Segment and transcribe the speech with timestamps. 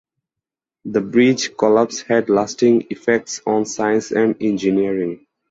[0.83, 5.27] The bridge collapse had lasting effects on science and engineering.